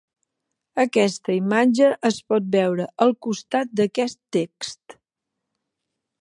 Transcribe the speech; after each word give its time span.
Aquesta 0.83 1.35
imatge 1.39 1.89
es 2.09 2.17
pot 2.33 2.47
veure 2.55 2.87
al 3.07 3.13
costat 3.27 3.77
d'aquest 3.81 4.19
text. 4.39 4.99